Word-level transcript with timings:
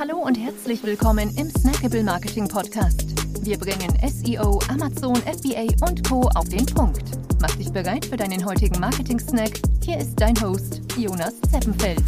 Hallo 0.00 0.16
und 0.16 0.34
herzlich 0.34 0.82
willkommen 0.82 1.28
im 1.36 1.50
Snackable 1.50 2.02
Marketing 2.02 2.48
Podcast. 2.48 3.04
Wir 3.44 3.58
bringen 3.58 3.92
SEO, 4.08 4.58
Amazon, 4.70 5.14
FBA 5.16 5.66
und 5.86 6.08
Co. 6.08 6.22
auf 6.36 6.48
den 6.48 6.64
Punkt. 6.64 7.02
Mach 7.38 7.54
dich 7.56 7.70
bereit 7.70 8.06
für 8.06 8.16
deinen 8.16 8.42
heutigen 8.46 8.80
Marketing-Snack. 8.80 9.60
Hier 9.84 9.98
ist 9.98 10.18
dein 10.18 10.40
Host, 10.40 10.80
Jonas 10.96 11.34
Zeppenfeld. 11.52 12.02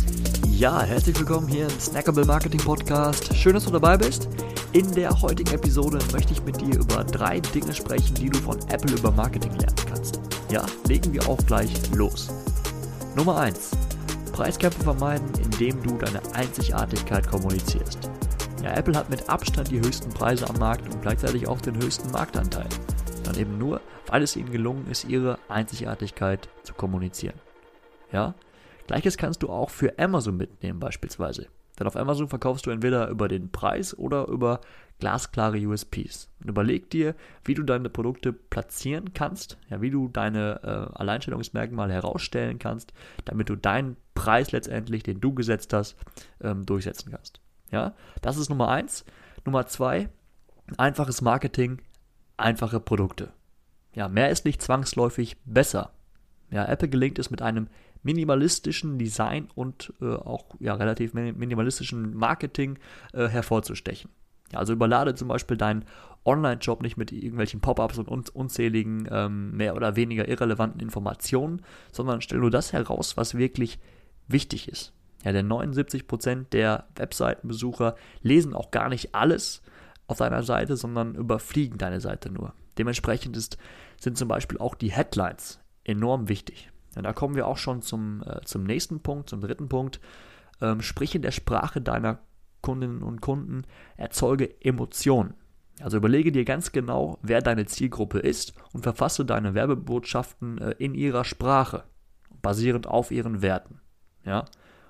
Ja, 0.53 0.81
herzlich 0.81 1.19
willkommen 1.19 1.47
hier 1.49 1.65
im 1.65 1.81
Snackable 1.81 2.25
Marketing 2.25 2.61
Podcast. 2.61 3.37
Schön, 3.37 3.53
dass 3.53 3.67
du 3.67 3.71
dabei 3.71 3.99
bist. 3.99 4.27
In 4.73 4.91
der 4.93 5.21
heutigen 5.21 5.53
Episode 5.53 5.99
möchte 6.15 6.33
ich 6.33 6.43
mit 6.45 6.63
dir 6.63 6.81
über 6.81 7.05
drei 7.05 7.41
Dinge 7.41 7.75
sprechen, 7.75 8.15
die 8.15 8.31
du 8.31 8.39
von 8.39 8.59
Apple 8.71 8.97
über 8.97 9.11
Marketing 9.11 9.53
lernen 9.59 9.77
kannst. 9.87 10.19
Ja, 10.51 10.65
legen 10.89 11.13
wir 11.13 11.29
auch 11.29 11.45
gleich 11.45 11.71
los. 11.95 12.31
Nummer 13.17 13.37
1. 13.37 13.82
Preiskämpfe 14.33 14.83
vermeiden, 14.83 15.31
indem 15.45 15.83
du 15.83 15.99
deine 15.99 16.21
Einzigartigkeit 16.35 17.29
kommunizierst. 17.29 18.11
Ja, 18.63 18.75
Apple 18.75 18.97
hat 18.97 19.11
mit 19.11 19.29
Abstand 19.29 19.71
die 19.71 19.81
höchsten 19.81 20.11
Preise 20.11 20.49
am 20.49 20.59
Markt 20.59 20.93
und 20.93 21.03
gleichzeitig 21.03 21.47
auch 21.49 21.61
den 21.61 21.77
höchsten 21.77 22.11
Marktanteil. 22.11 22.69
Dann 23.25 23.39
eben 23.39 23.59
nur, 23.59 23.81
weil 24.07 24.23
es 24.23 24.37
ihnen 24.37 24.51
gelungen 24.51 24.87
ist, 24.91 25.05
ihre 25.05 25.39
Einzigartigkeit 25.49 26.49
zu 26.63 26.75
kommunizieren. 26.75 27.39
Ja, 28.11 28.35
gleiches 28.87 29.17
kannst 29.17 29.43
du 29.43 29.49
auch 29.49 29.71
für 29.71 29.99
Amazon 29.99 30.37
mitnehmen 30.37 30.81
beispielsweise. 30.81 31.49
Denn 31.83 31.89
auf 31.89 31.97
Amazon 31.97 32.29
verkaufst 32.29 32.65
du 32.65 32.71
entweder 32.71 33.09
über 33.09 33.27
den 33.27 33.51
Preis 33.51 33.99
oder 33.99 34.29
über 34.29 34.61
glasklare 35.01 35.59
USPs. 35.59 36.29
Und 36.41 36.51
überleg 36.51 36.91
dir, 36.91 37.17
wie 37.45 37.55
du 37.55 37.65
deine 37.65 37.91
Produkte 37.91 38.33
platzieren 38.33 39.15
kannst, 39.15 39.59
ja, 39.69 39.83
wie 39.83 39.91
du 39.91 40.07
deine 40.07 40.61
äh, 40.63 40.97
Alleinstellungsmerkmale 40.97 41.93
herausstellen 41.93 42.61
kannst, 42.61 42.93
damit 43.25 43.49
du 43.49 43.57
deinen 43.57 43.97
Preis 44.15 44.53
letztendlich, 44.53 45.03
den 45.03 45.21
du 45.21 45.35
gesetzt 45.35 45.73
hast, 45.73 45.97
ähm, 46.41 46.65
durchsetzen 46.65 47.11
kannst. 47.11 47.41
Ja, 47.73 47.95
das 48.21 48.37
ist 48.37 48.49
Nummer 48.49 48.69
eins. 48.69 49.05
Nummer 49.45 49.67
zwei, 49.67 50.09
einfaches 50.77 51.21
Marketing, 51.21 51.83
einfache 52.37 52.79
Produkte. 52.79 53.33
Ja, 53.93 54.07
mehr 54.07 54.31
ist 54.31 54.45
nicht 54.45 54.63
zwangsläufig 54.63 55.37
besser. 55.45 55.91
Ja, 56.53 56.65
Apple 56.65 56.89
gelingt 56.89 57.19
es 57.19 57.33
mit 57.33 57.43
einem 57.43 57.67
minimalistischen 58.03 58.99
Design 58.99 59.49
und 59.55 59.93
äh, 60.01 60.15
auch 60.15 60.47
ja, 60.61 60.75
relativ 60.75 61.15
minimalistischen 61.15 62.15
Marketing 62.15 62.79
äh, 63.13 63.29
hervorzustechen. 63.29 64.11
Ja, 64.53 64.59
also 64.59 64.73
überlade 64.73 65.15
zum 65.15 65.29
Beispiel 65.29 65.57
deinen 65.57 65.85
Online-Job 66.25 66.83
nicht 66.83 66.97
mit 66.97 67.11
irgendwelchen 67.13 67.61
Pop-ups 67.61 67.99
und 67.99 68.09
unzähligen 68.09 69.09
ähm, 69.11 69.57
mehr 69.57 69.75
oder 69.75 69.97
weniger 69.97 70.29
irrelevanten 70.29 70.81
Informationen, 70.81 71.63
sondern 71.91 72.21
stell 72.21 72.39
nur 72.39 72.51
das 72.51 72.73
heraus, 72.73 73.17
was 73.17 73.37
wirklich 73.37 73.79
wichtig 74.29 74.69
ist. 74.69 74.93
Ja, 75.25 75.33
denn 75.33 75.49
79% 75.49 76.51
der 76.51 76.87
Webseitenbesucher 76.97 77.97
lesen 78.23 78.55
auch 78.55 78.71
gar 78.71 78.89
nicht 78.89 79.15
alles 79.15 79.63
auf 80.07 80.19
deiner 80.19 80.43
Seite, 80.43 80.77
sondern 80.77 81.15
überfliegen 81.15 81.79
deine 81.79 82.01
Seite 82.01 82.31
nur. 82.31 82.55
Dementsprechend 82.79 83.37
ist, 83.37 83.57
sind 84.01 84.19
zum 84.19 84.29
Beispiel 84.29 84.59
auch 84.59 84.75
die 84.75 84.91
Headlines 84.91 85.61
enorm 85.85 86.29
wichtig. 86.29 86.72
Ja, 86.95 87.03
da 87.03 87.13
kommen 87.13 87.35
wir 87.35 87.47
auch 87.47 87.57
schon 87.57 87.83
zum, 87.83 88.23
äh, 88.25 88.41
zum 88.45 88.65
nächsten 88.65 89.01
Punkt, 89.01 89.31
zum 89.31 89.41
dritten 89.41 89.69
Punkt. 89.69 90.01
Ähm, 90.61 90.81
sprich 90.83 91.15
in 91.15 91.23
der 91.23 91.31
Sprache 91.31 91.81
deiner 91.81 92.19
Kundinnen 92.61 93.03
und 93.03 93.21
Kunden, 93.21 93.65
erzeuge 93.97 94.61
Emotionen. 94.63 95.35
Also 95.81 95.97
überlege 95.97 96.33
dir 96.33 96.45
ganz 96.45 96.73
genau, 96.73 97.19
wer 97.23 97.41
deine 97.41 97.67
Zielgruppe 97.67 98.21
ist 98.21 98.55
und 98.73 98.83
verfasse 98.83 99.25
deine 99.25 99.55
Werbebotschaften 99.55 100.59
äh, 100.59 100.71
in 100.79 100.95
ihrer 100.95 101.25
Sprache, 101.25 101.85
basierend 102.41 102.87
auf 102.87 103.11
ihren 103.11 103.43
Werten. 103.43 103.81
Ja? 104.25 104.45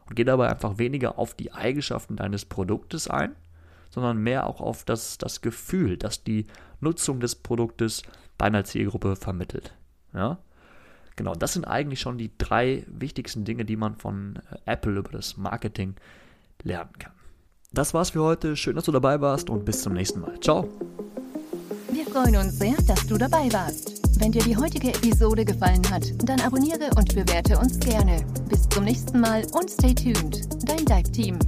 Und 0.07 0.17
geh 0.17 0.25
dabei 0.25 0.51
einfach 0.51 0.79
weniger 0.79 1.19
auf 1.19 1.35
die 1.35 1.53
Eigenschaften 1.53 2.17
deines 2.17 2.45
Produktes 2.45 3.09
ein, 3.09 3.35
sondern 3.91 4.19
mehr 4.19 4.47
auch 4.47 4.61
auf 4.61 4.85
das, 4.85 5.19
das 5.19 5.41
Gefühl, 5.41 5.97
das 5.97 6.25
die 6.25 6.47
Nutzung 6.81 7.21
des 7.21 7.37
Produktes 7.37 8.03
deiner 8.37 8.65
Zielgruppe 8.65 9.17
vermittelt. 9.17 9.75
Ja? 10.13 10.39
Genau, 11.23 11.37
das 11.37 11.53
sind 11.53 11.67
eigentlich 11.67 12.01
schon 12.01 12.19
die 12.19 12.33
drei 12.37 12.85
wichtigsten 12.89 13.45
Dinge, 13.45 13.65
die 13.65 13.77
man 13.77 13.95
von 13.95 14.41
äh, 14.51 14.73
Apple 14.73 14.99
über 14.99 15.13
das 15.13 15.37
Marketing 15.37 15.95
lernen 16.65 16.91
kann. 16.99 17.13
Das 17.73 17.95
war's 17.95 18.11
für 18.11 18.25
heute. 18.25 18.57
Schön, 18.57 18.75
dass 18.75 18.87
du 18.87 18.91
dabei 18.91 19.21
warst 19.21 19.49
und 19.49 19.65
bis 19.65 19.83
zum 19.83 19.93
nächsten 19.93 20.19
Mal. 20.19 20.41
Ciao. 20.41 20.69
Wir 21.93 22.05
freuen 22.07 22.35
uns 22.35 22.59
sehr, 22.59 22.75
dass 22.89 23.07
du 23.07 23.17
dabei 23.19 23.53
warst. 23.53 24.03
Wenn 24.19 24.33
dir 24.33 24.43
die 24.43 24.57
heutige 24.57 24.89
Episode 24.89 25.45
gefallen 25.45 25.89
hat, 25.93 26.03
dann 26.29 26.41
abonniere 26.41 26.91
und 26.97 27.15
bewerte 27.15 27.57
uns 27.57 27.79
gerne. 27.79 28.27
Bis 28.49 28.69
zum 28.69 28.83
nächsten 28.83 29.21
Mal 29.21 29.45
und 29.53 29.71
stay 29.71 29.95
tuned. 29.95 30.41
Dein 30.69 30.85
Dive 30.85 31.13
Team. 31.13 31.39